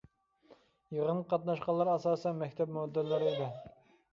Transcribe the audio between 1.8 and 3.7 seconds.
ئاساسەن مەكتەپ مۇدىرلىرى ئىدى.